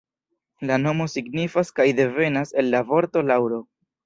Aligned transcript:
La 0.69 0.77
nomo 0.85 1.05
signifas 1.15 1.69
kaj 1.81 1.85
devenas 2.01 2.55
el 2.63 2.73
la 2.77 2.83
vorto 2.89 3.25
laŭro. 3.31 3.63